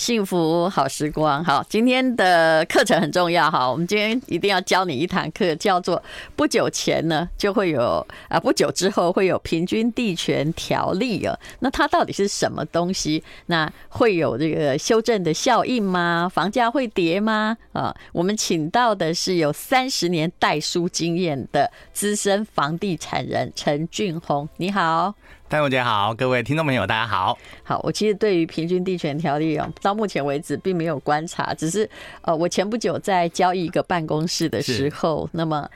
[0.00, 6.02] 幸福好时光，好，今天的课程很重要哈，我们今天一定要教你一堂课，叫做
[6.34, 13.22] 不久前呢就会有啊，不久之后会有平均地权条例啊，那它到底是什么东西？
[13.44, 16.26] 那会有这个修正的效应吗？
[16.32, 17.54] 房价会跌吗？
[17.74, 25.14] 啊，我们请到的是有三十年代书经验的资深房地产人陈俊宏，你好。
[25.50, 27.36] 戴荣姐好，各位听众朋友大家好。
[27.64, 31.90] 好，我其实对于平均地权条例啊，到目前为止并没有观察，只是
[32.22, 35.68] 呃，我前不久在交易一个办公室的时候，那么。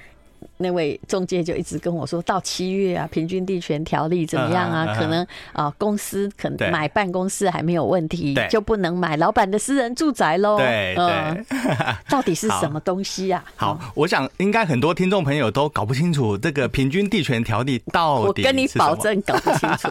[0.58, 4.94] 那位中介就一直跟我说，到七月啊，平均地权条例怎么样啊？
[4.96, 10.56] 可能啊，公司可能买办公室还没有问题，就不能买老板的私人住宅喽。
[10.56, 11.44] 对对，
[12.08, 13.42] 到底是什么东西呀？
[13.56, 18.42] 好，我想应该很多听众朋友都搞不清楚这个平均地权条例到底。
[18.42, 19.88] 我跟你保证搞不清楚。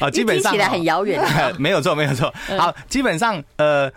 [0.00, 1.22] 啊， 基本上听起来很遥远。
[1.58, 2.32] 没有错，没有错。
[2.58, 3.90] 好，基本上呃。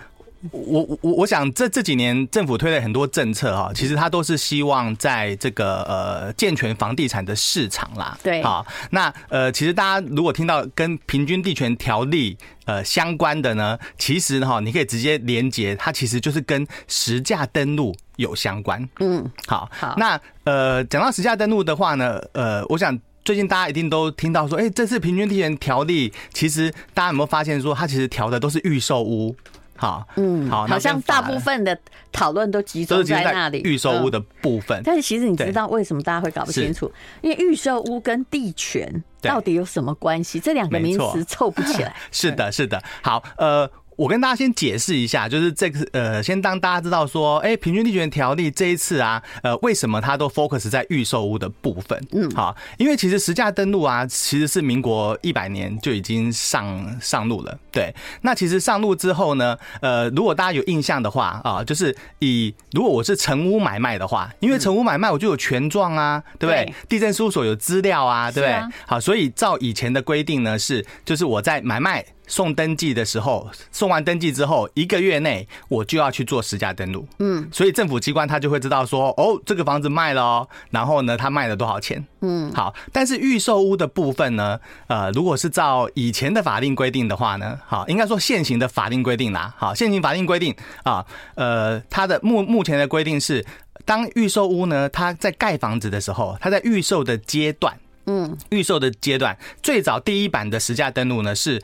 [0.52, 8.18] 我我我想这这几年政府推了很多政策哈，其实它都是希望在这个呃健全房地产的市场啦。
[8.22, 18.88] 对，好，那呃其实大家如果听到跟平均地权条例呃相关的呢，其实哈你可以直接连接，它其实就是跟实价登录有相关。
[19.00, 29.36] 嗯，好，好，那呃讲到实价登录的话呢，呃我想最近大家一定都听到说，哎，这次平均地权条例，其实大家有没有发现说，它其实调的都是预售屋。
[29.78, 31.78] 好，嗯，好，好像大部分的
[32.12, 34.82] 讨论都集中在那里预售屋的部分。
[34.84, 36.92] 但是其实你知道为什么大家会搞不清楚？
[37.22, 40.40] 因为预售屋跟地权到底有什么关系？
[40.40, 41.96] 这两个名词凑不起来。
[42.12, 42.82] 是的，是的。
[43.02, 43.70] 好，呃。
[43.98, 52.00] 我跟大家先解释一下，就是这个呃，先当大家知道说，哎，平均地权条例这一次啊，呃，为什么它都 focus 在预售屋的部分？
[52.12, 57.58] 嗯，好，因为其实实价登录啊，其实是民国一百年就已经上上路了。
[57.72, 66.72] 对，那其实上路之后呢，呃，如果大家有印象的话啊，就是以如果我是成屋买卖的话，因为成屋买卖我就有权状啊，对不对？
[66.88, 68.62] 地震事务所有资料啊，对不对？
[68.86, 72.06] 好，所以照以前的规定呢，是就是我在买卖。
[72.28, 77.08] 送登记的时候，送完登记之后一个月内，我就要去做实价登录。
[77.20, 82.06] 嗯，所以政府机关他就会知道说，哦，这个房子卖了哦，然后呢，他卖了多少钱？
[82.22, 82.76] 嗯，好。
[82.92, 91.06] 但是预售屋的部分呢，呃，如果是照以前的法令规定的话呢，好，应该说现行的法令规定啦，好，现行法令规定啊，
[91.36, 93.46] 呃，它的目目前的规定是，
[93.86, 101.62] 当预售屋呢，它在盖房子的时候，它在预售的阶段，嗯，预售的阶段，最早第一版的实价登录呢是。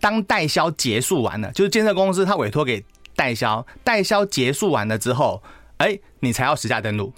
[0.00, 2.84] 当代销结束完了，就是建设公司他委托给
[3.14, 5.42] 代销，代销结束完了之后，
[5.78, 7.12] 哎，你才要实价登录。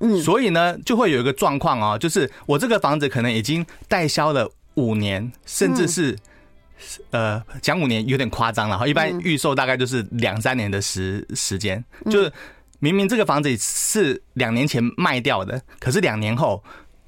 [0.00, 6.16] 嗯，所以呢，就会有一个状况哦，就是我这个房子可能已经代销了五年，甚至是
[7.10, 8.86] 呃讲五年有点夸张了哈。
[8.86, 12.30] 一般预售大概就是两三年的时时间，就是
[12.78, 16.62] 明明这个房子是两年前卖掉的，可是两年后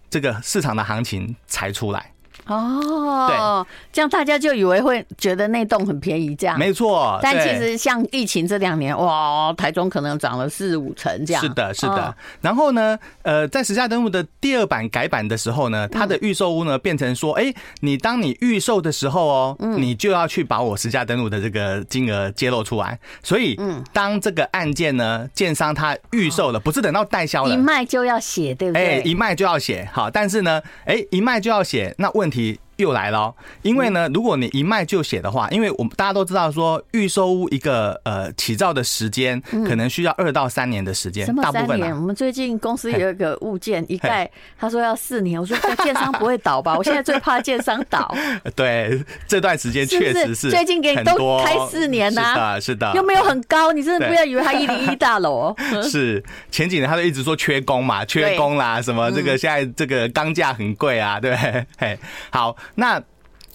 [0.08, 2.10] 这个市场的行情才出来。
[2.48, 7.18] 哦，对，这样大家就以为会觉得那栋很便宜，这样没错。
[7.22, 11.42] 但其实像疫情这两年，哇，台中可能涨了四五成这样。
[11.42, 12.14] 是的，是的。
[12.40, 22.98] 然后呢，呃，在实价登录的第二版改版的时候呢，它的预售屋呢变成说，哎，你当你预售的时候哦，你就要去把我实价登录的这个金额揭露出来。
[23.22, 23.60] 所以，
[23.92, 29.00] 当这个案件呢，建商他预售了，不是等到代销了，一卖就要写，对不对？
[29.00, 29.86] 哎，一卖就要写。
[29.92, 32.37] 好，但是呢，哎，一卖就要写，那问题。
[32.38, 41.26] ที่ 又来了，因为呢，如果你一卖就写的话，因为我们大家都知道说，预售屋一个呃起造的时间可能需要二到三年的时间。
[41.26, 41.90] 什么三年？
[41.94, 46.76] 我们最近公司有一个物件一盖，他说要四年，我说建商不会倒吧？
[46.78, 48.14] 我现在最怕建商倒。
[48.54, 55.52] 对，这段时间确实是最近给你都开四年呐，是的，是的，又没有很高，你真的不要以为他一零一大楼。
[55.82, 56.22] 是
[56.52, 61.36] 前几年他就一直说缺工嘛，缺工啦，什么这个现在这个钢价很贵啊，对，
[61.76, 61.98] 嘿，
[62.30, 62.56] 好。
[62.76, 63.02] 那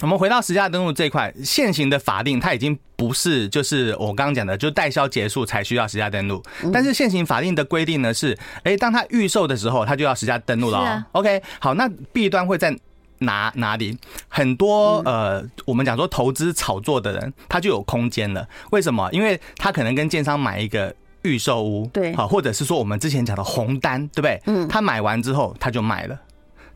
[0.01, 6.43] 我们回到实价登录这一块，现行的法令它已经不是就是我刚刚讲的，就代销结束才需要实价登录。
[6.73, 10.79] 但是现行法令的规定呢是，哎，当它预售的时候，它就要实价登录了。
[10.79, 12.75] 哦 OK，好，那弊端会在
[13.19, 13.97] 哪哪里？
[14.27, 18.45] 很多呃，我们讲说投资炒作的人，他就有空间了。
[18.71, 19.07] 为什么？
[19.13, 24.41] 因为他可能跟建商买一个预售屋，对，好，或者是说我们之前讲的红单，对不对？
[24.47, 26.19] 嗯，他买完之后他就卖了。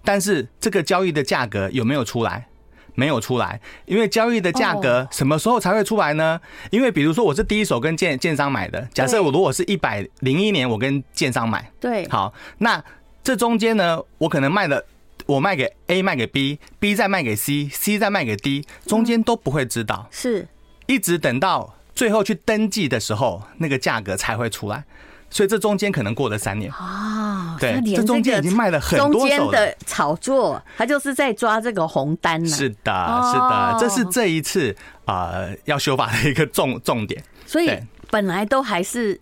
[0.07, 2.48] 但是这个交易的价格有没有出来？
[2.95, 6.39] 没有出来，因为交易的价格什么时候才会出来呢？
[6.71, 12.81] 因为比如说我是第一手跟建建商买的，假设我如果是一百零一年我跟建商买，对，好，那
[13.21, 14.81] 这中间呢，我可能卖了，
[15.25, 20.07] 我卖给 A 卖给 B，B 再卖给 C，C 再卖给 D，中间都不会知道。
[20.09, 20.48] 是。
[20.86, 24.86] 一直等到最后去登记的时候，那个价格才会出来。
[25.30, 27.16] 所以这中间可能过了三年啊，
[27.59, 29.39] 对，这中间已经卖了很多手了。
[29.42, 32.50] 中间的炒作，他就是在抓这个红单呢。
[32.50, 34.75] 是的，是的，这是这一次
[35.06, 37.24] 呃要修法的一个重 重点。
[37.45, 37.71] 所以
[38.09, 39.19] 本来都还是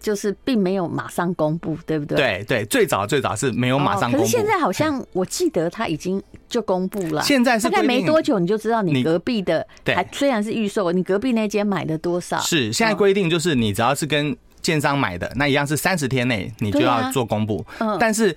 [0.00, 2.16] 就是并没有马上公布，对不对？
[2.16, 4.18] 对对，最早最早是没有马上公布。
[4.18, 7.22] 可是现在好像我记得他已经就公布了。
[7.22, 12.38] 现在是大概没多久你就知道你隔壁的，还虽然是预售，你隔壁那间买的多少？
[12.40, 14.36] 是现在规定就是你只要是跟。
[14.66, 17.64] 建商买的那一样是三十天内你就要做公布，
[18.00, 18.36] 但是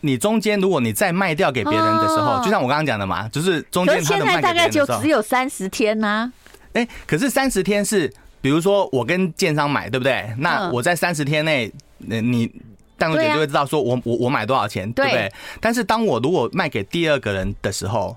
[0.00, 6.30] 你中间如果你再卖掉给别人的时候，就像我刚刚讲的嘛，就是中间他的大概就只有三十天呐。
[6.74, 8.12] 哎，可是三十天是，
[8.42, 10.30] 比如说我跟建商买，对不对？
[10.36, 12.52] 那我在三十天内，你
[12.98, 15.32] 淡如姐就会知道说我我我买多少钱，对不对？
[15.62, 18.14] 但是当我如果卖给第二个人的时候，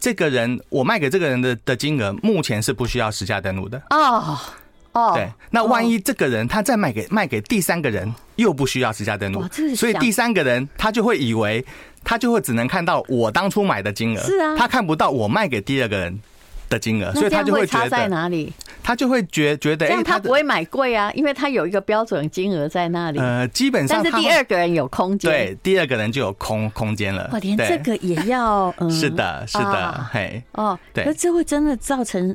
[0.00, 4.36] 这个人我卖给这个人的的金额目前是不需要实价登录的哦。
[5.14, 9.42] 对，那万一这个人他再卖给卖给第三个人，又不需要实价登录，
[9.76, 11.64] 所以第三个人他就会以为
[12.04, 16.20] 他就会只能看到我当初买的金额，是啊，他看不到我卖给第二个人
[16.68, 18.52] 的金额，所以他就会觉得在哪里，
[18.82, 23.18] 他就会觉觉得，哎，他不会买贵啊，因为他有一个标准金额在那里。
[23.18, 27.28] 呃，基本上，但是第二个人有空间，对，第二个人就有空空间了。
[27.32, 32.34] 哇，连这个也要，嗯，是的，是的，嘿，哦，对，那这会真的造成。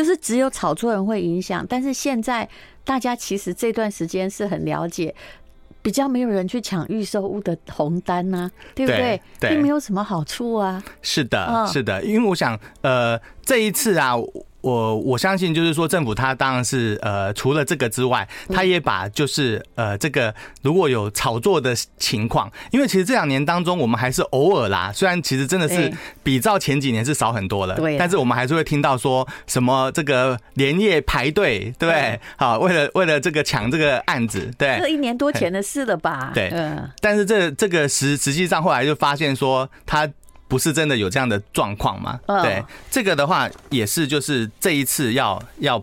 [0.00, 2.48] 就是只有炒作人会影响，但是现在
[2.84, 5.14] 大家其实这段时间是很了解，
[5.82, 9.20] 比较没有人去抢预售屋的红单呐、啊，对不对？
[9.38, 10.82] 对，并没有什么好处啊。
[11.02, 14.14] 是的，是的，因为我想，呃，这一次啊。
[14.60, 25.92] 我我相信，就是说，政府他当然是呃，除了这个之外，他也把就是呃，这个如果有炒作的情况，因为其实这两年当中，我们还是偶尔啦，虽然其实真的是
[26.22, 32.20] 比照前几年是少很多了，对，但是我们还是会听到说什么这个连夜排队，对不对？
[32.36, 36.30] 好，为了为了这个抢这个案子，对，这一年多前的事了吧？
[36.34, 40.08] 对，嗯，但是这这个实实际上后来就发现说他。
[40.50, 42.18] 不是真的有这样的状况吗？
[42.42, 45.82] 对，这个的话也是，就是这一次要要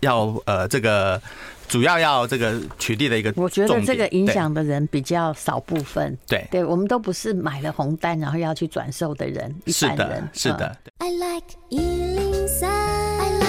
[0.00, 1.20] 要呃，这个
[1.66, 3.32] 主要要这个取缔的一个。
[3.34, 6.16] 我觉得这个影响的人比较少部分。
[6.28, 10.76] 对，对我们都不是买了红单然后要去转售的人，一般人是的，
[11.70, 11.78] 是
[12.60, 13.43] 的。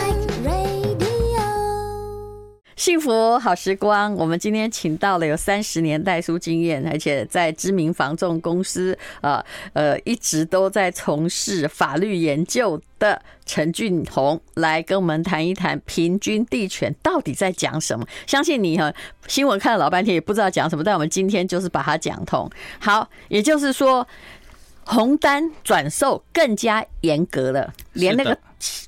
[2.75, 9.42] 幸福好时光，我们今天请到了有三十年代书经验，而且在知名房仲公司呃
[9.72, 18.06] 呃一直都在从事法律研究的陈俊宏来跟我们谈一谈平均地权到底在讲什么。
[18.27, 18.94] 相信你哈
[19.25, 22.50] 新闻看了老半天也不知道讲什么，但我们今天就是把它讲通。
[22.80, 24.06] 好，也就是说。
[24.85, 28.37] 红单转售更加严格了，连那个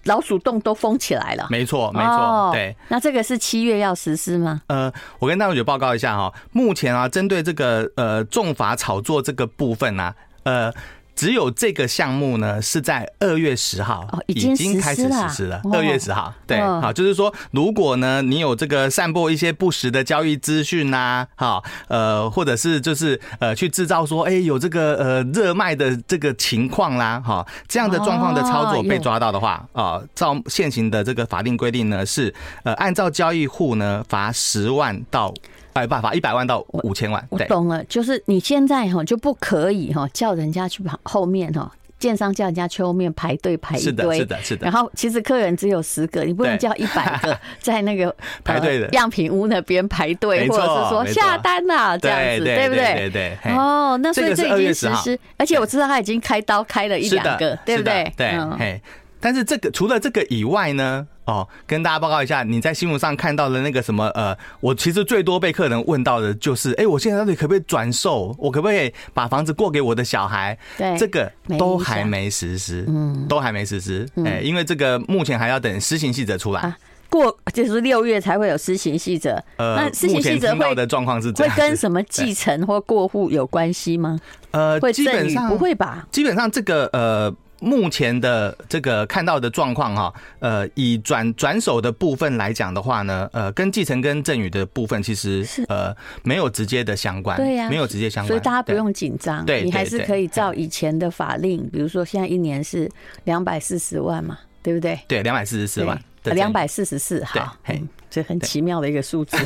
[0.06, 1.48] 老鼠洞都封起来了。
[1.50, 2.76] 没错，没错，对。
[2.88, 4.62] 那这个是七月要实施吗？
[4.68, 10.14] 呃，我跟大家报告一下哈，目前啊，针对这个呃重罚炒作这个部分呢，
[10.44, 10.74] 呃。
[11.18, 15.60] 只有这个项目呢，是在二月十号已经开始实施了。
[15.74, 32.32] 二月十号，对，好，就是说，如果呢，你有这个散播一些不实的交易资讯呐，好，呃，或者是就是呃，去制造说，哎，有这个呃热卖的这个情况啦，哈，这样的状况的操作被抓到的话，啊，照现行的这个法定规定呢，是
[32.62, 35.34] 呃，按照交易户呢罚十万到。
[35.82, 37.26] 没办法，一百万到五千万。
[37.30, 44.66] 我懂了，就是你现在哈就不可以哈叫人家去后面哈，建商叫人家去后面排队排一堆，是的，是的。
[44.66, 53.10] 然后其实客人只有十个，你不能叫一百个 在那个排队的样品屋那边排队，或者是说下单呐这样子，对不对？
[53.10, 53.52] 对对。
[53.52, 58.12] 哦，那所以这已经实施，而且我知道他已经开刀开了一两个，对不对？
[58.16, 58.82] 对，嘿。
[59.28, 61.06] 但是这个除了这个以外呢？
[61.26, 68.34] 哦，跟大家报告一下，你在新闻上看到的那个什么呃，我其实最多被客人问到的就是，哎，我现在到底可不可以转售？
[68.40, 70.58] 我可不可以把房子过给我的小孩？
[70.78, 71.30] 对，这个
[71.60, 76.74] 都还没实施，嗯，都还没实施，哎，因为这个目前还要等施行细则出来，
[77.10, 79.32] 过就是六月才会有施行细则。
[79.58, 84.18] 呃，那施行细则会的状况是会跟什么继承或过户有关系吗？
[84.52, 86.08] 呃，会赠与不会吧？
[86.10, 87.36] 基本上这个呃。
[87.60, 95.64] 目前的这个看到的状况哈，呃，以转转手的部分来讲的话呢，呃，跟继承跟赠与的部分其实是。
[95.70, 102.90] 呃没有直接的相关，对呀，没有直接相关，所以大家不用紧张，对，你还是可以照以前的法令，比如说现在一年是
[103.24, 105.00] 两百四十万嘛，对不对？
[105.08, 109.38] 对，两百四十四万，两百四十四，好，嘿，这很奇妙的一个数字，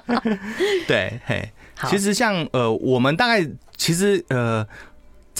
[0.86, 1.48] 对，嘿，
[1.88, 4.66] 其实像呃，我们大概其实呃。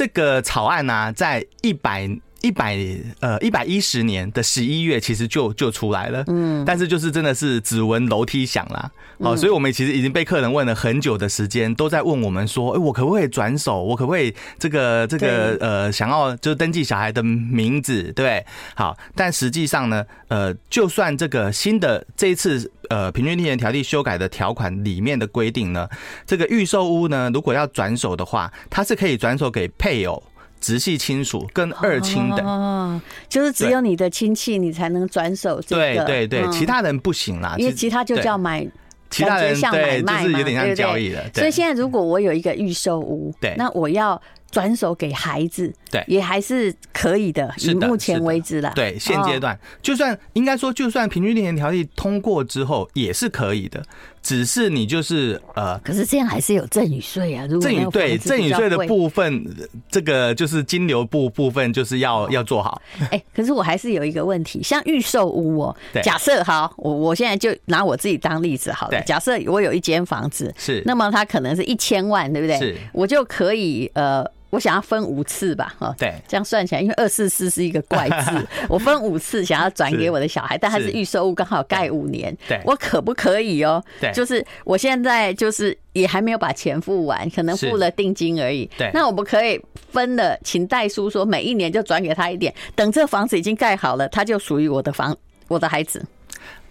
[0.00, 2.08] 这个草案呢、在一百
[2.42, 2.76] 一百
[3.20, 6.24] 呃一百一十年的十一月，其实就就出来了。
[6.28, 8.90] 嗯，但是就是真的是只闻楼梯响啦。
[9.22, 13.82] 好，所以我们其实已经被客人问了很久的时间，都在问我们说，哎，我可不可以转手？
[13.82, 18.10] 我可不可以这个这个呃，想要就登记小孩的名字？
[18.12, 18.44] 对，
[18.74, 25.86] 好，但实际上呢，呃，就算这个新的这一次呃平均地权条例修改的条款里面的规定呢，
[26.26, 30.22] 这个预售屋呢，如果要转手的话，它是可以转手给配偶。
[30.60, 38.66] 直系亲属跟二亲的，哦，就是只有你的亲戚你才能转手这个，对对对，其他人不行啦，因为其他就叫买，
[39.08, 41.22] 其他人像买卖嘛，就是有点像交易了。
[41.34, 44.20] 所以现在如果我有一个预售屋，对，那我要。
[44.52, 47.54] 转手给孩子，对，也还是可以的。
[47.58, 49.56] 以目前为止啦，对，现阶段。
[49.80, 53.80] 就算应该说，就算平均地权条例通过之后，也是可以的。
[54.22, 57.46] 只是你就是呃，可是这样还是有赠与税啊。
[57.48, 59.44] 如果赠与对赠与税的部分，
[59.90, 62.80] 这个就是金流部部分，就是要要做好。
[63.10, 69.00] 哎，可是我还是有一个问题，像预售屋哦，假设好，我我现在就拿我自己当例子好了。
[69.02, 72.58] 假设我有一间房子，是，那么它可能是一千万，对不对？
[72.58, 74.24] 是，我就可以呃。
[74.50, 83.82] 我想要分五次吧，哈，对，这样算起来，因为二四四是一个怪字， 我分五次想要转给我的小孩，但他是预售物，刚好盖五年，对，我可不可以哦？
[84.00, 89.60] 对，就是我现在就是也还没有把钱付完，可能付了定金而已，对，那我不可以
[89.92, 95.16] 分了，请代书说每一年就转给他一点，等这房子已经盖好了，他就属于我的房，
[95.48, 96.04] 我的孩子。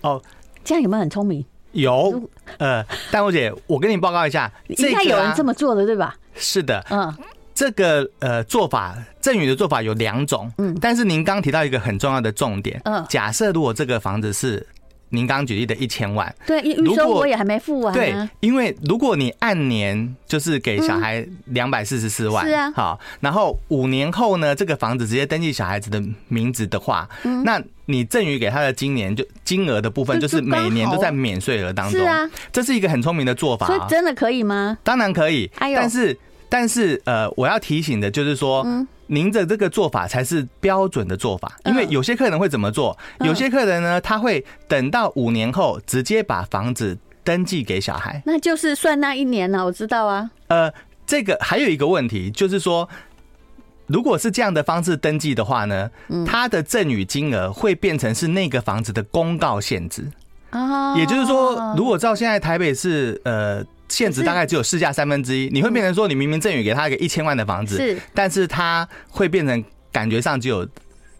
[0.01, 0.21] 哦，
[0.63, 1.45] 这样有没有很聪明？
[1.71, 2.21] 有，
[2.57, 6.17] 呃，淡如姐，我跟你报告一下，应该有人这么做的，对吧？
[6.35, 7.15] 是的，嗯。
[7.59, 14.65] 这个呃做法，赠与的做法有两种，嗯，但是您刚提到一个很重要的重点，嗯，假设如果这个房子是
[15.09, 34.77] 您刚举例的一千万，对，预售我也还没付完，对，因为如果你按年就是给小孩两百四十四万，是啊，好，然后五年后呢，这个房子直接登记小孩子的名字的话，嗯，那你赠与给他的今年就金额的部分，就是每年都在免税额当中，是啊，这是一个很聪明的做法，所以真的可以吗？
[34.81, 36.17] 当然可以，哎但是。
[36.49, 38.65] 但是，呃，我要提醒的就是说，
[39.05, 42.97] 您的这个做法才是标准的做法，因为有些客人会怎么做？
[43.19, 49.63] 有些客人呢，他会等到五年后直接把房子登记给小孩，那就是算那一年呢？
[49.63, 50.31] 我知道啊。
[50.47, 50.73] 呃，
[51.05, 52.89] 这个还有一个问题，就是说，
[53.85, 55.91] 如果是这样的方式登记的话呢，
[56.25, 60.07] 他的赠与金额会变成是那个房子的公告限制
[60.49, 60.97] 啊。
[60.97, 63.63] 也就是说，如果照现在台北市，呃。
[63.89, 70.67] 现值大概只有市价三分之一，你会变成说，你明明赠予给他一个一千万的房子，是，但是他会变成感觉上只有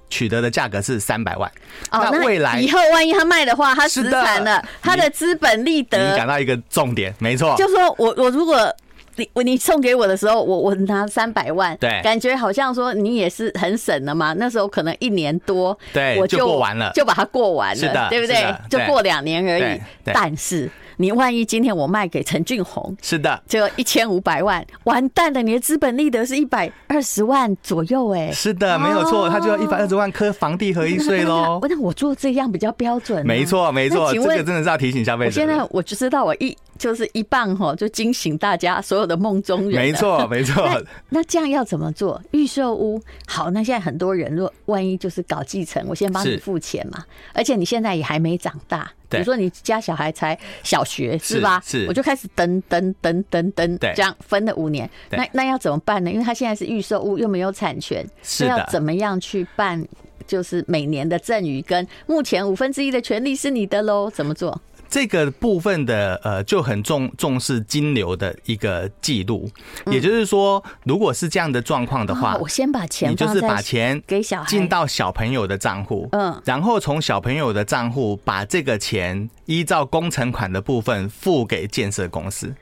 [0.10, 1.52] 取得的价格是三百万。
[1.92, 6.12] 哦，那未来以后万一他卖的话，他死惨了，他的资本利得。
[6.12, 8.74] 你讲到一个重点，没错，就说我我如果
[9.16, 14.34] 你我你送给我的时候，我我拿三百万，对，感觉好像说你也是很省的嘛。
[14.34, 18.56] 那时候可能一年多，对，我就过完了，就把它过完了，是的，对不对？
[18.70, 20.70] 就过两年而已，但是。
[21.02, 31.62] 你万一今天我卖给陈俊宏，是的，就一千五百万，完蛋了，你的资本利得是一百二十万左右，哎，是的，没有错，他就要一百二十万课房地合一税喽。
[31.70, 35.32] 那我做这样比较标准，没错没错，这个真的是要提醒消费者。
[35.32, 39.82] 现在我就知道，我一就是一棒哈，就惊醒大家所有的梦中人。
[39.82, 40.68] 没错 没错，
[41.08, 42.22] 那这样要怎么做？
[42.32, 48.92] 预售屋好，那现在很多人若万一就是搞继承，我先帮你付钱嘛，而且你现在也还没长大。
[49.10, 51.62] 比如说你家小孩才小学是吧？
[51.66, 56.12] 是，我就开始等等等等等，这样分了五年，那那要怎么办呢？
[56.12, 59.86] 因为他现在是预售屋，又没有产权，是要怎么样去办？
[60.28, 64.62] 就是每年的赠与跟目前五分之一的权利是你的喽，怎么做？
[64.90, 69.50] 这个部分的呃就很重重视金流的一个记录，
[69.86, 82.54] 也就是说，如果是这样的状况的话，我先把钱，你就是把钱给小孩进到小朋友的账户，嗯，然后从小朋友的账户把这个钱依照工程款的部分付给建设公司。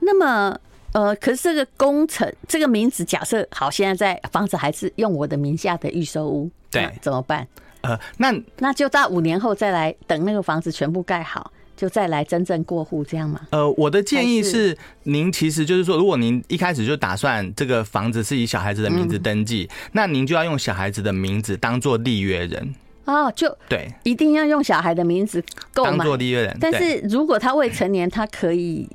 [0.00, 0.58] 那么
[0.92, 7.46] 呃，可是这个工程这个名字假设好，现在在房子还是用我的名下的预售屋，对，怎么办？
[7.82, 11.52] 呃，那那就到五年后再来等那个房子全部盖好。
[11.78, 13.40] 就再来真正过户这样吗？
[13.50, 25.42] 呃，我的建议是，您其实就是说，如果您一开始就打算这个房子是以小孩子的名字登记，那您就要用小孩子的名字当做立约人哦，就对，一定要用小孩的名字
[25.72, 26.58] 购买，当做立约人。
[26.60, 28.88] 但是如果他未成年，他可以。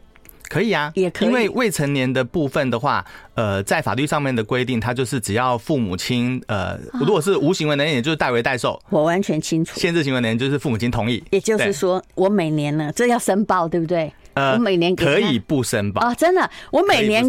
[0.53, 1.27] 可以啊，也可以。
[1.27, 8.79] 因为未成年的部分的话，呃，在法律上面的规定，他就是只要父母亲，呃，如果是无行为能力，也就是代为代受。
[8.89, 9.79] 我完全清楚。
[9.79, 11.24] 限制行为能力就是父母亲同意。
[11.31, 14.13] 也就是说，我每年呢，这要申报，对不对？
[14.36, 17.24] 呃，我每年可以不申报啊，真的，我每年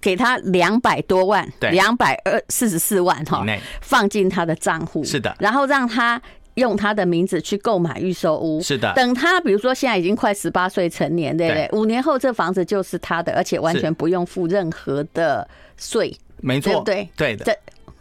[0.00, 3.44] 给他两百多万，对，两百二四十四万哈，
[3.82, 6.20] 放进他的账户，是的，然后让他
[6.54, 8.92] 用他的名字去购买预售屋，是的。
[8.94, 11.68] 等他比如说现在已经快十八岁成年，对不对？
[11.72, 17.56] 五年后这房子就是他的，而且完全不用付任何的税，没错，对对的。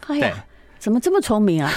[0.08, 0.46] 哎呀，
[0.80, 1.72] 怎么这么聪明啊？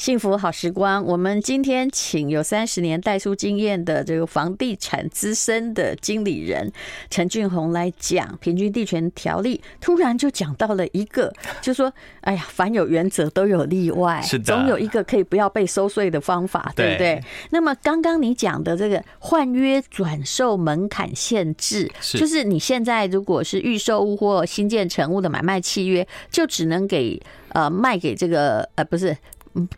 [0.00, 6.72] 幸福好时光，我们今天请有三十年代书经验的这个房地产资深的经理人
[7.10, 9.60] 陈俊宏来讲平均地权条例。
[9.78, 11.30] 突然就讲到了一个，
[11.60, 11.92] 就说
[12.22, 29.14] ：“哎呀，凡有原则都有例外，是，总有一个可以不要被收税的方法，对不对？”那么刚刚你讲的这个换约转售门槛限制，就是你现在如果是预售屋或新建成屋的买卖契约，就只能给呃卖给这个呃不是。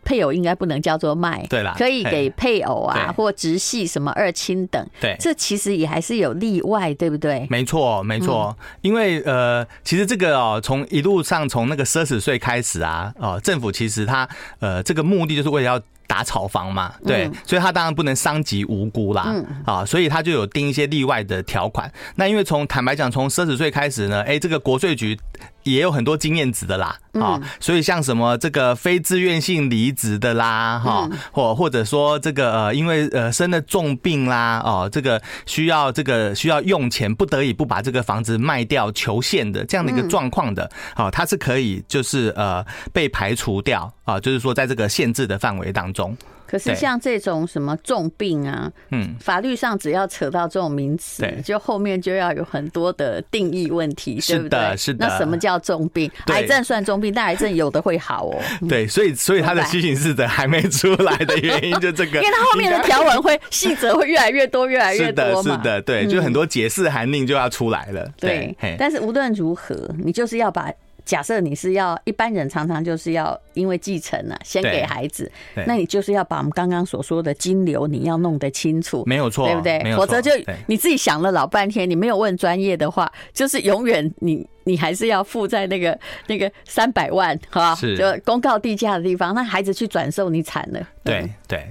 [0.03, 7.47] 配偶应该不能叫做卖，对啦，可以给配偶啊或直系什么二亲等，对，这其实也还是有例外，对不对？
[7.49, 14.27] 没错，没错，因为呃，其实这个哦，从一路上从那个奢侈税开始啊，哦，政府其实它
[14.59, 15.81] 呃这个目的就是为了要。
[16.05, 19.33] 打炒房嘛，对，所以他当然不能伤及无辜啦，
[19.65, 21.91] 啊，所以他就有定一些例外的条款。
[22.17, 25.17] 那因为从坦白讲，从奢侈税开始呢，哎，这个国税局
[25.63, 46.15] 也有很多经验值的啦，啊，所以像什么这个非自愿性离职的啦，哈，或或者说这个呃，因为呃生了重病啦，哦，这个需要这个需要用钱，不得已不把这个房子卖掉求现的这样的一个状况的，好，它是可以就是呃被排除掉啊，就是说在这个限制的范围当中。
[46.53, 54.77] 可是像这种什么重病啊，嗯，法律上只要扯到这种名词，就后面就要有很多的定义问题，对不对？
[54.77, 55.07] 是的。
[55.07, 56.11] 那什么叫重病？
[56.27, 58.39] 癌症算重病，但癌症有的会好哦。
[58.69, 65.57] 对，所以所以他的西形式的还没出来的原因就这个， 因为他后面的条文会细则会越来越多，越来越多嘛。
[65.57, 68.07] 是的，对，就很多解释函令就要出来了。
[68.19, 70.71] 对，但是无论如何，你就是要把。
[71.05, 75.29] 假设你是要一般人，常常就是要因为继承了，先给孩子，
[75.67, 79.95] 那你就是要把我们刚刚所说的金流你要弄得清楚，没有错，对不对？
[79.95, 80.31] 否则就
[80.67, 90.87] 你自己想了老半天，你没有问专业的话，就是永远你你还是要付在那个那个三百万哈，就公告地价的地方，那孩子去转售你惨了。
[91.03, 91.67] 对对，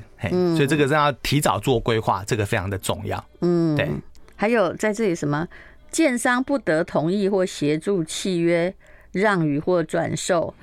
[0.54, 3.24] 所以这个是要提早做规划，这个非常的重要。
[3.40, 3.88] 嗯，对。
[4.36, 5.48] 还有在这里什么，
[5.90, 8.74] 建商不得同意或协助契约。
[9.12, 10.54] 让与或转售。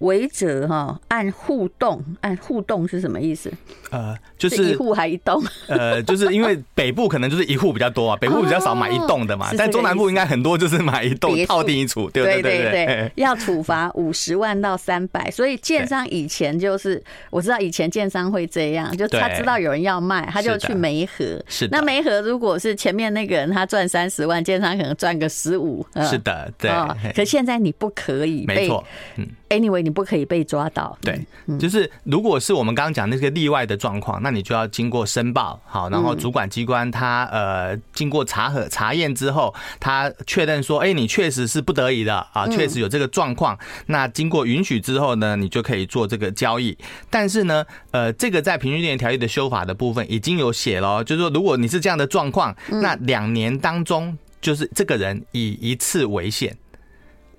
[0.00, 3.50] 违者哈，按互动，按互动是什么意思？
[3.90, 5.42] 呃，就是一户还一栋。
[5.68, 9.50] 呃，就是因为北部可能就是一户比较多啊， 北部比较少买一栋的嘛。
[9.56, 13.12] 但中南部应该很多就是买一栋套定一处，对对对对。
[13.16, 21.24] 要处罚五十万到三百，所以建商以前就是我知道以前建商会这样，就他知道有人要卖，他就去梅河。
[21.48, 21.68] 是。
[21.70, 25.86] 那梅河如果是前面那个人他赚三十万，建商可能赚个十五。
[26.10, 26.70] 是的，对。
[27.14, 28.84] 可现在你不可以，没错，
[29.16, 29.26] 嗯。
[29.48, 30.98] Anyway，你不可以被抓到。
[31.00, 31.24] 对，
[31.56, 43.56] 就是如果是我们刚刚讲那个例外的状况，那你就要经过申报，好，然后主管机关他呃经过查核查验之后，他确认说，哎，你确实是不得已的啊，确实有这个状况。
[43.86, 46.76] 那经过允许之后呢，你就可以做这个交易。
[47.08, 56.56] 但是呢，呃，这个在平均地权条例的修法的部分已经有写了，就是说，如果你是这样的状况，那两年当中就是这个人以一次为限。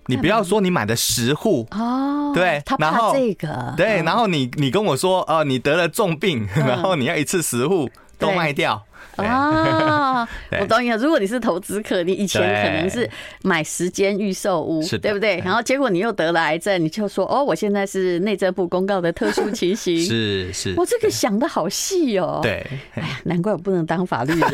[0.07, 8.83] 你不要说你买的十户哦，对，然后这个对，然后你你跟我说哦，你得了重病， 然后你要一次十户都卖掉。
[9.15, 10.27] 啊，
[10.59, 10.97] 我懂你了。
[10.97, 13.09] 如果你是投资客，你以前可能是
[13.41, 15.41] 买十间预售屋，对不对？
[15.43, 19.99] 然后结果你又得了癌症，你就说哦，我现在是内政部公告的特殊情形。
[19.99, 22.39] 是 是，我这个想的好细哦。
[22.43, 24.49] 对，哎呀，难怪我不能当法律人。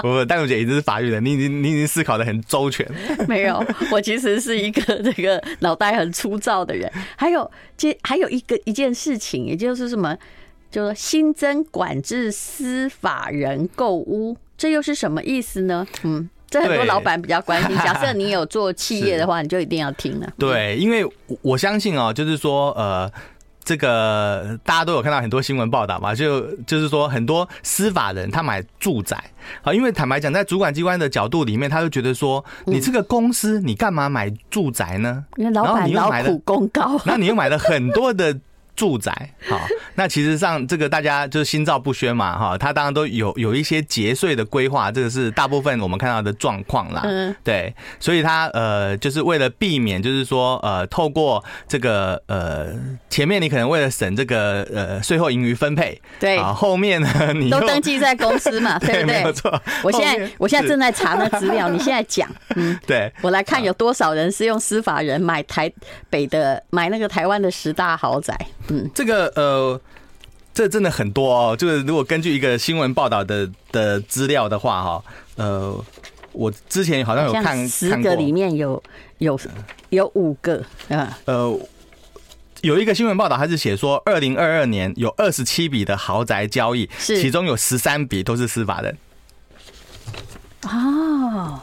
[0.00, 2.86] 不 不，戴茹姐已经是法律人，你已经你已经思考的很周全。
[3.26, 6.90] 没有，我其实是一个这个脑袋很粗糙的人。
[7.16, 10.16] 还有，这还有一个一件事情，也就是什么？
[10.70, 15.86] 就是新增管制司法人购屋，这又是什么意思呢？
[16.02, 17.74] 嗯，这很多老板比较关心。
[17.78, 20.30] 假设你有做企业的话，你就一定要听了。
[20.38, 21.06] 对，因为
[21.40, 23.10] 我相信哦，就是说，呃，
[23.64, 29.16] 这个大家都有看到很多新闻报道嘛，就就是说，很多司法人他买住宅
[29.62, 35.24] 啊，因为坦白讲，在主管机关的角度里面，他就觉得说，你这个公司你干嘛买住宅呢？
[35.36, 38.38] 因为老板劳苦功高， 那你又买了很多的。
[38.78, 39.12] 住宅，
[39.48, 39.60] 好，
[39.96, 52.68] 那其实上这个大家就是心照不宣嘛，哈，他当然都有有一些节税的规划，这个是大部分我们看到的状况啦，嗯，对，所以他呃就是为了避免，就是说呃透过这个呃
[53.10, 59.24] 前面你可能为了省这个呃税后盈余分配，对，啊后面呢 你都登记在公司嘛， 对不对？
[59.24, 65.68] 没错，我现在我现在正在查那资料，你现在讲，嗯，对，我来看有多少人是用司法人买台
[66.08, 68.38] 北的买那个台湾的十大豪宅。
[68.68, 69.80] 嗯，这个呃，
[70.52, 71.56] 这真的很多哦。
[71.56, 75.04] 就是如果根据一个新闻报道的的资料的话，哈，
[75.36, 75.84] 呃，
[76.32, 78.82] 我之前好像有看，十个里面有
[79.18, 79.38] 有
[79.88, 81.18] 有五个啊。
[81.24, 81.58] 呃，
[82.60, 88.96] 有一个新闻报道，还是写说，二零二二年有二十七笔的豪宅交易，是其中有十三笔都是司法人。
[90.64, 91.60] 哦，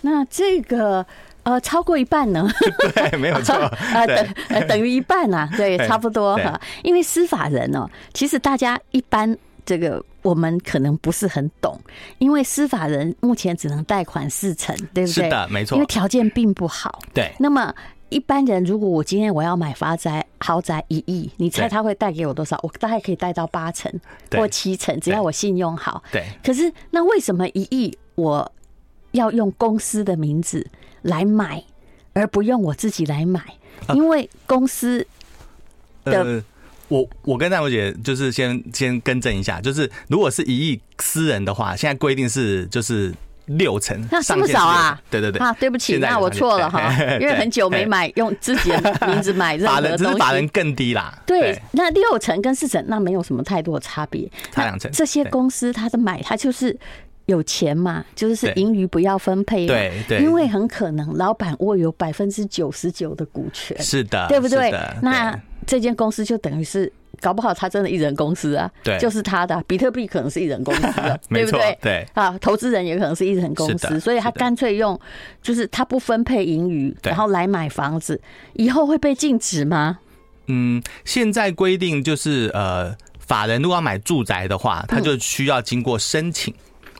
[0.00, 1.06] 那这个。
[1.42, 2.48] 呃，超过一半呢？
[2.94, 3.54] 对，没有错。
[3.94, 6.60] 呃，等呃等于一半啊， 对，差不多哈。
[6.82, 11.80] 因为司法人哦，其实大家一般这个我们可能不是很懂，
[12.18, 15.24] 因为司法人目前只能贷款四成，对不对？
[15.24, 15.76] 是的，没错。
[15.76, 17.00] 因为条件并不好。
[17.14, 17.32] 对。
[17.38, 17.74] 那么
[18.10, 22.58] 一般人如果我今天我要买发宅豪宅一亿，你猜他会贷给我多少？
[22.62, 23.90] 我大概可以贷到八成
[24.32, 26.02] 或七成，只要我信用好。
[26.12, 26.24] 对。
[26.44, 28.52] 可是那为什么一亿我
[29.12, 30.66] 要用公司的名字？
[31.02, 31.62] 来买，
[32.12, 33.40] 而不用我自己来买，
[33.94, 35.06] 因为公司
[36.04, 36.44] 的、呃、
[36.88, 43.14] 我我跟戴茹姐就是先先更正一下，就是如果是一亿私人的话，现在规定是就是
[43.46, 45.00] 六成，那这么少啊？
[45.10, 51.16] 对对对啊，对不起，那我错了哈， 因为很久没买用自己的名字买任何东西，法人法人更低啦。
[51.26, 54.90] 对，那六成跟四成那没有什么太多的差别，差两成。
[54.92, 56.78] 这些公司它的买，它就是。
[57.30, 64.70] 有钱嘛，就是盈余不要分配，对对，因为很可能老板握有百分之九十九的股权，是的，对不对？
[65.00, 71.78] 那这间公司就等于是搞不好他真的一人公司啊，对，就是他的比特币可能是一人公司 的，对不对？
[71.80, 74.98] 对啊，投资人也可能是一人公司，所以他干脆用
[75.40, 78.20] 就是他不分配盈余，然后来买房子，
[78.54, 79.98] 以后会被禁止吗？
[80.46, 86.52] 嗯，现在规定就是呃，法人如果要买住宅的话，他就需要经过申请。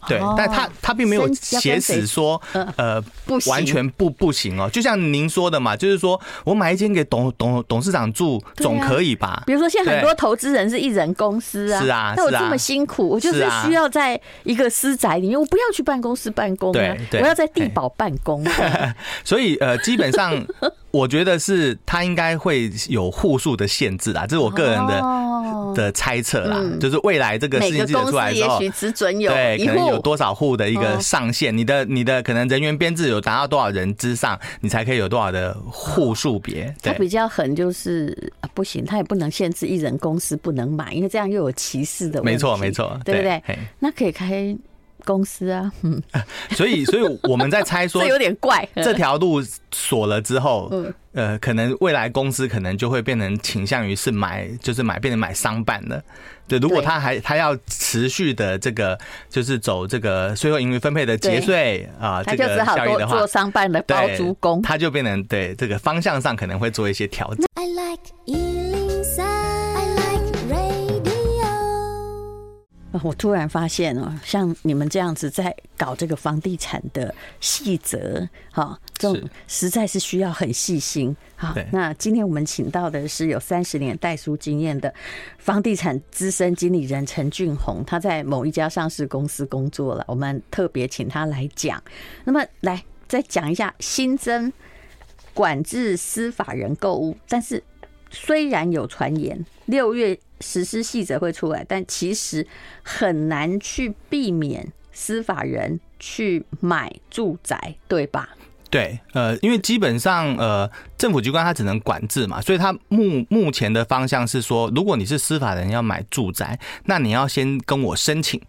[0.08, 2.40] 对，但他他并没有写死说，
[2.76, 4.68] 呃，不完全不不行哦。
[4.70, 9.42] 就像您说的嘛，就是说我买一间给董董董事长住，总可以吧？
[9.46, 18.44] 比如说，现在很多投资人是一人公司啊，是啊，那我这么辛苦，我就是需要在一个私宅里面，我不要去办公室办公对，我要在地堡办公。
[19.24, 20.34] 所以呃，基本上。
[20.90, 26.60] 我觉得是他应该会有户数的限制啊，这是我个人的的猜测啦。
[26.80, 36.74] 就是未来这个事情出来之后，也许只准有对，可能有多少户的一个上限，你的你的可能人员编制有达到多少人之上，你才可以有多少的户数别。
[36.82, 42.32] 他比较狠，就是不行，他也不能限制一人公司不能买，因为这样又有歧视的问题。
[42.32, 43.42] 没错，没错，对不对？
[43.78, 44.56] 那可以开。
[45.10, 46.00] 公司啊，嗯，
[46.54, 48.66] 所以，所以我们在猜说， 这有点怪。
[48.76, 49.42] 这条路
[49.72, 56.00] 锁了之后，嗯，呃，可能未来公司可能就会变成倾向于是买，就是买变成买商办的。
[56.46, 58.96] 对，如果他还他要持续的这个，
[59.28, 67.44] 就是走这个税后盈余分配的节税啊，这个效益的话，做商办的包租公，他就变成对这个方向上可能会做一些调整。
[67.54, 68.69] I like
[73.04, 81.16] 我突然发现哦，像你们这样子在搞这个房地产的细则，哈，这种实在是需要很细心。
[81.36, 84.92] 好，那今天我们请到的是有三十年代书经验的
[85.38, 91.82] 房地产资深经理人陈俊宏，他在某一家上市公司工作了，我们特别请他来讲。
[92.24, 94.52] 那么，来再讲一下新增
[95.32, 97.62] 管制司法人购物，但是
[98.10, 100.18] 虽然有传言六月。
[100.42, 102.46] 实施细则会出来，但其实
[102.82, 108.26] 很难去避免司法人去买住宅，对吧？
[108.70, 118.40] 对，呃，因为基本上，呃，政府机关它只能管制嘛，所以它目目前的方向是说，如果你是司法人要买住宅，那你要先跟我申请。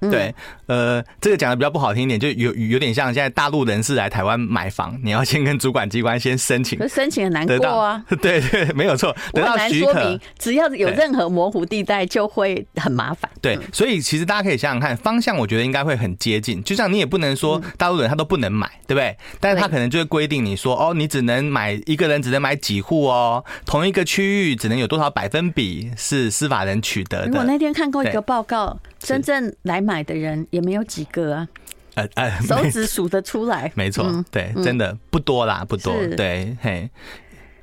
[0.00, 0.34] 对，
[0.66, 8.02] 呃，这个讲的比较不好听一点，就有有点像现在大陆人士来台湾买房， 你要先跟主管机关先申请，申请很难过啊。
[8.22, 13.30] 对对，没有错，得到许可，只要有任何模糊地带，就会很麻烦。
[13.42, 16.62] 对，所以其实大家可以想想看，方向我觉得应该会很接近。
[16.64, 19.16] 就像你也不能说大陆人他都不能买，对不对？
[19.38, 27.38] 但是他可能就会规定你说，哦，你只能买一个人只能买几户哦，同一个区域只能有多少百分比是司法人取得的。
[27.38, 28.78] 我那天看过一个报告。
[29.02, 31.48] 真正来买的人也没有几个啊，
[31.94, 33.72] 呃呃， 手指数得出来。
[33.74, 35.92] 没错，对，真的不多啦，不多。
[36.16, 36.88] 对，嘿，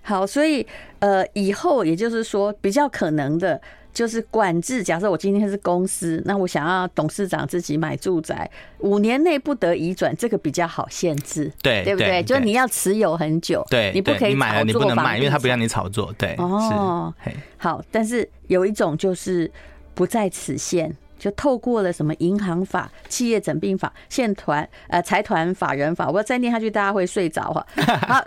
[0.01, 0.67] 好，所以
[0.99, 3.61] 呃，以后也就是说，比较可能的
[3.93, 4.83] 就是管制。
[4.83, 12.21] 假设我今天是公司，那我想要董事长自己买住宅，五年内不得移转，这个比较好限制，对对不对？
[12.23, 16.35] 就是你要持有很久，对，你不可以买了你不能卖，因为他不让你炒作，对。
[16.39, 17.13] 哦，
[17.55, 19.49] 好，但是有一种就是
[19.95, 20.93] 不在此限。
[21.17, 27.65] 就透过了什么银行法、企业整并法、现团呃财团法人法，我再念下去大家会睡着哈。
[28.07, 28.23] 好，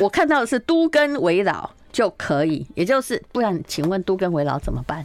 [0.00, 5.04] 我看到的是都跟围老就可以，也就是不然，请问都跟围老怎么办？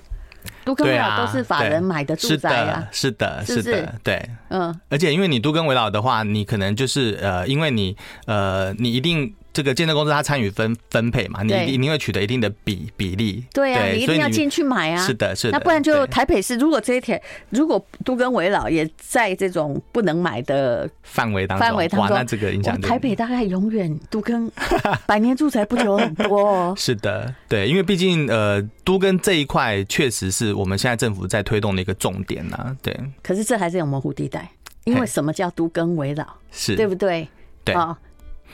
[0.64, 7.96] 都跟围老都是法人买的住宅啊，是的，是的，对，嗯，而且因为你都跟围老的话，你可能就是呃，因为你
[8.26, 9.36] 呃，你一定。
[9.56, 13.42] 这个建设公司它参与分分配嘛，你一定会取得一定的比比例。
[13.54, 15.08] 对啊，你一定要进去买啊。
[15.08, 15.58] 是的，是的。
[15.58, 17.20] 那不然就台北市，如果这一天
[17.52, 24.52] 如果都更危老也在这种不能买的范围当中，范围当中，那这个影响台北大概永远都跟
[25.08, 26.74] 百年住宅不久很多哦。
[26.78, 32.76] 是的，对，因为毕竟呃，都跟这一块确实是我们现在政府在推动的一个重点呐。
[32.82, 32.94] 对。
[33.24, 34.52] 可是这还是有模糊地带，
[34.84, 36.26] 因为什么叫都更危老？
[36.52, 37.26] 是对不对？
[37.64, 37.74] 对。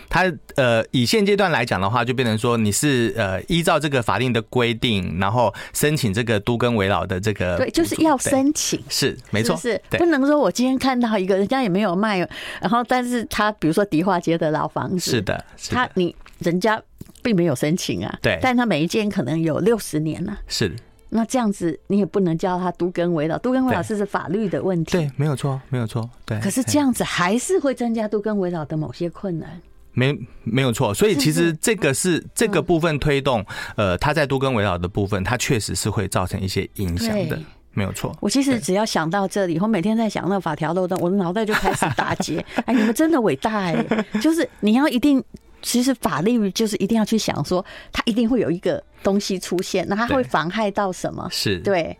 [0.09, 12.19] 它呃，以现阶段来讲的话，就变成说你是呃依照这个法定的规定，然后申请这个都更危老的这个，对，就是要申请，是没错，是不能说我今天看到一个人家也没有卖，
[12.59, 16.81] 然后但是他比如说迪化街的老房子，是的，他你人家
[17.23, 20.75] 并没有申请啊，对，但他每一间可能有六十年了，是，
[21.09, 29.61] 那这样子你也不能叫他都跟围老，都跟围老是是法律的问题，对，没有错，没有错，对，可是这样子还是会增加都跟围老的某些困难。
[29.93, 37.39] 没没有错，所以其实这个是这个部分推动，呃，它在多根围绕的部分，它确实是会造成一些影响的，
[37.73, 38.15] 没有错。
[38.21, 42.43] 我其实只要想到这里，我每天在想那个法条漏洞，我的脑袋就开始打结。
[42.65, 43.85] 哎，你们真的伟大哎！
[44.21, 45.23] 就是你要一定，
[45.61, 51.27] 其实法律就是一定要去想说，它一定会有一个东西出现，那它会妨害到什么？
[51.31, 51.97] 是对。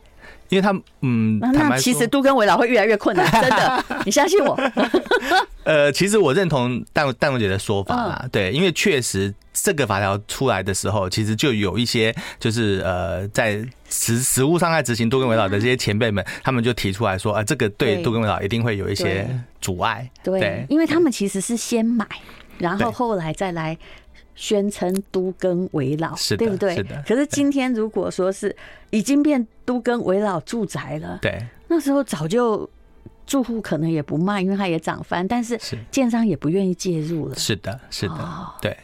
[0.52, 4.60] 因为他嗯，那其实都跟维老会越来越困难， 真的，你相信我。
[5.64, 19.26] 呃，其实我认同淡淡如姐的说法啦，对，因为确实这个法条出来的时候，其实就有一些就是呃，在实实务上在执行都更危老的这些前辈们，他们就提出来说，啊，这个对都更危老一定会有一些
[19.62, 22.06] 阻碍，对，因为他们其实是先买，
[22.58, 23.78] 然后后来再来。
[24.36, 26.76] 宣称都更为老，对不对？
[26.76, 27.04] 是的。
[27.08, 28.56] 可是今天如果说是
[28.89, 32.70] 已经变都更为老住宅了，对，那时候早就
[33.26, 35.60] 住户可能也不卖，因为它也涨翻，但是
[35.91, 37.36] 建商也不愿意介入了。
[37.36, 38.76] 是的，是的，对。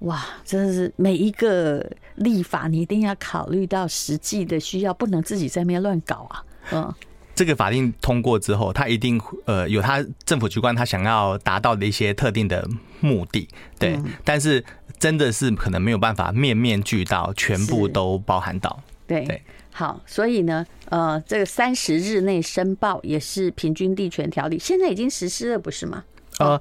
[0.00, 1.84] 哇，真的是每一个
[2.16, 6.44] 立法，你一定要考虑到实际的需要，不能自己在那边乱搞啊。
[6.72, 6.94] 嗯。
[7.34, 12.68] 这个法令通过之后，他一定呃有他政府机关他想要达到的一些特定的
[13.00, 13.98] 目的，对。
[14.24, 14.64] 但是
[14.98, 18.82] 真的是可能没有办法面面俱到，全部都包含到。
[19.06, 26.04] 对，好，所以呢，呃，这个三十日内申报也是平均地权条例，现在已经实施了，不是吗？
[26.38, 26.60] 呃。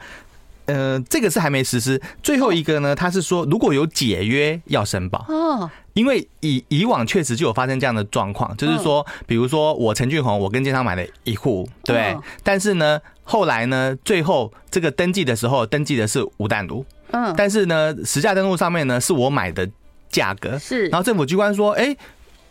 [0.66, 2.02] 呃，这个是还没实施。
[2.22, 5.26] 最后一个呢，他是说如果有解约要申报。
[5.28, 19.70] 哦，因为以以往确实就有发生这样的状况，就是说，比如说我陈俊宏，我跟建商买了一户，对，但是呢，后来呢，最后这个登记的时候登记的是吴淡如，嗯，但是呢，实价登录上面呢是我买的
[20.10, 21.96] 价格，是，然后政府机关说，哎，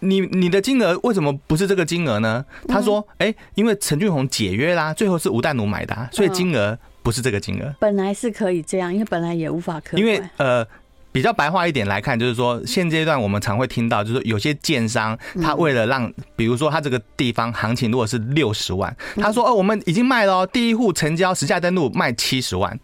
[0.01, 2.45] 你你的金额为什么不是这个金额呢？
[2.69, 6.79] 他说，哎，因为陈俊宏解约啦，最后是吴淡如买的，所以金额。
[7.03, 9.99] 不是这个金额，本来是可以这样，因为本来也无法可。
[9.99, 10.67] 因为呃，
[11.11, 22.79] 比较白话一点来看，就是说现阶段我们常会听到，就是有些建商他为了让，比如说他这个地方行情如果是六十万，他说哦，我们已经卖了，第一户成交实价登录卖七十万，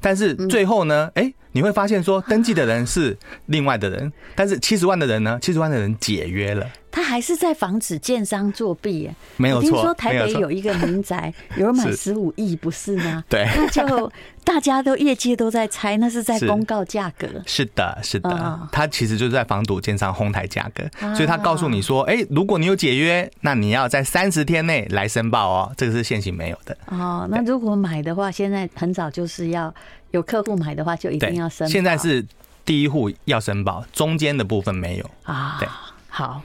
[0.00, 6.66] 但是最后呢，哎，你会发现说登记的人是另外的人，但是七十万的人呢，七十万的人解约了。
[6.96, 9.70] 他还是在防止建商作弊耶，没有错。
[9.70, 13.22] 听说台北有一个民宅，有人买十五亿，不是吗？
[13.28, 14.10] 对，那就
[14.42, 17.28] 大家都业界都在猜，那是在公告价格。
[17.44, 26.74] 是的，是的，他其实就是在防堵建商哄抬价格，所以他告诉你说，哎，如果你有解约，那你要在三十天内来申报哦，这个是现行没有的。
[26.86, 29.74] 哦，那如果买的话，现在很早就是要
[30.12, 31.70] 有客户买的话，就一定要申报。
[31.70, 32.24] 现在是
[32.64, 35.58] 第一户要申报，中间的部分没有啊。
[35.60, 35.68] 对，
[36.08, 36.40] 好。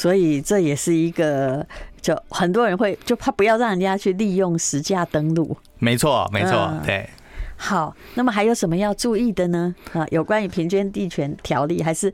[0.00, 1.66] 所以这也是一个，
[2.00, 5.54] 就很多人会就怕不要让人家去利用实价登录。
[5.78, 7.06] 没错，没错，对。
[7.54, 9.74] 好，那么还有什么要注意的呢？
[9.92, 12.10] 啊，有关于平均地权条例，还是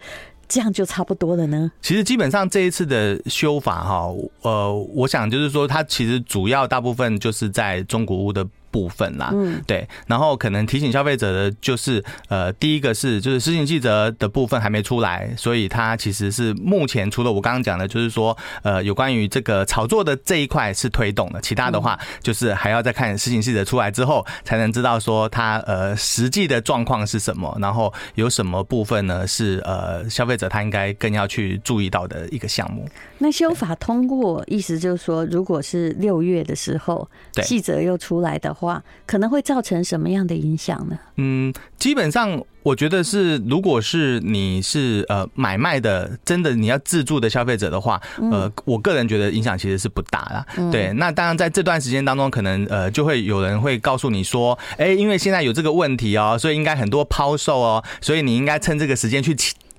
[0.48, 1.70] 这样就差不多了呢？
[1.80, 9.30] 其实基本上这一次的修法哈，呃，我想就是说，它其实主要大部分就是在中古屋的部分啦。
[9.32, 9.86] 嗯，对。
[10.06, 32.88] 然后可能提醒消费者的就是，呃，第一个是就是施行细则的部分还没出来，所以它其实是目前除了我刚刚讲的，就是说，呃，有关于这个炒作的这一块是推动的，其他的话就是还要再看施行细则出来之后，才能知道说它呃实际的状况是什么，然后有什么部分呢是呃消费者他应该更要去注意到的一个项目。
[33.18, 37.08] 那修法通过，意思就是说，如果是六月的时候，
[37.44, 38.65] 记者又出来的话，
[39.06, 40.98] 可能会造成什么样的影响呢？
[41.16, 48.00] 嗯，基本上我觉得是，如果是你是呃买卖的，真的你要自住的消费者的话，
[48.30, 50.46] 呃，我个人觉得影响其实是不大啦。
[50.70, 59.36] 对，那当然在这段时间当中，可能呃就会有人会告诉你说，哎，因为现在有这个问题哦，所以应该很多抛售哦，所以你应该趁这个时间去。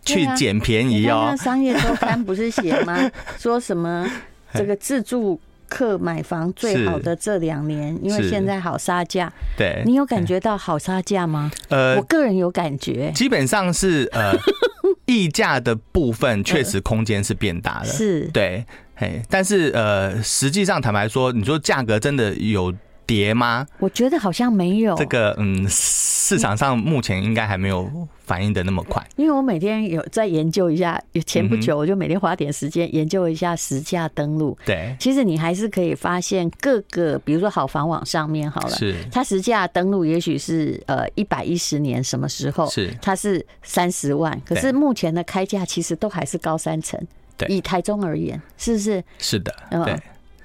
[0.08, 1.36] 去捡便宜哦！
[1.38, 2.98] 商业周刊不是写吗？
[3.38, 4.10] 说什么
[4.54, 9.32] 这个自住客买房最好的这两年，因为现在好杀价。
[9.58, 11.52] 对，你有感觉到好杀价吗？
[11.70, 14.34] 呃，我个人有感觉，基本上是呃，
[15.06, 17.86] 溢价的部分确实空间是变大了。
[17.86, 22.74] 是，对，哎，但是呃，实际上坦白说，你说价格真的有
[23.06, 23.66] 跌吗？
[23.80, 24.96] 我觉得好像没有。
[24.96, 27.90] 这个嗯，市场上目前应该还没有
[28.28, 29.02] 反应的那么快。
[29.16, 34.56] 因为我每天有在研究一下，前不久我就每天花点时间研究一下实价登录。
[34.66, 47.00] 对，其实你还是可以发现各个，比如说好房网上面好了，是它实价登录也许是呃一百一十年什么时候是它是三十万，可是目前的开价其实都还是高三成。
[47.38, 49.04] 对，以台中而言，是不是？
[49.18, 49.96] 是的，对。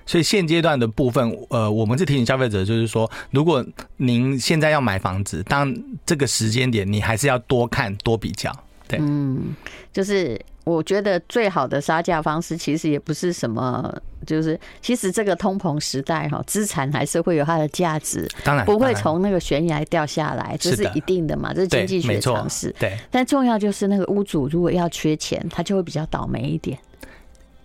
[0.07, 3.65] 所以现阶段的部分，呃，我们是提醒消费者，就是说，如果
[3.97, 8.53] 您现在要买房子，当这个时间点，你还是要多看多比较。
[8.89, 9.55] 对，嗯，
[9.93, 13.95] 就是我觉得最好的杀价方式，其实也不是什么，
[14.27, 22.75] 就是其实这个通膨时代哈，资产还是会有它的价值，当然不会从那个悬崖掉下来，这是一定的嘛，这是经济学常识。
[22.79, 26.77] 对，但重要就是那个屋主如果要缺钱，他就会比较倒霉一点。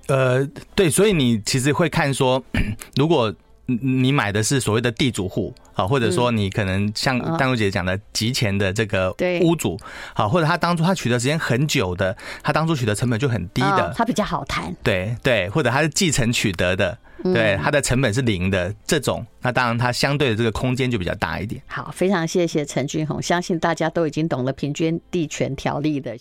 [0.08, 2.44] 呃，对，所以你其实会看说，
[2.96, 3.34] 如果
[3.66, 9.78] 你买的是所谓的地主户啊，或者说你可能像丹如姐讲的极钱的这个屋主，
[10.14, 21.62] 好，或者他当初他取得时间很久的，他当初取得成本就很低的，他比较好谈，对对，或者他是继承取得的，对，他的成本是零的这种，那当然他相对的这个空间就比较大一点。
[21.68, 26.16] 好，非常谢谢陈俊宏，相信大家都已经懂了平均地权条例的。